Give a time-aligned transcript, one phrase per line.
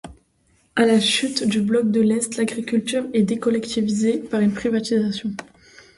[0.75, 5.29] À la chute du bloc de l'est, l'agriculture est décollectivisé, par une privatisation.